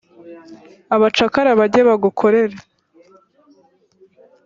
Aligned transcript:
abacakara 0.95 1.51
bajye 1.59 1.81
bagukorera. 1.89 2.57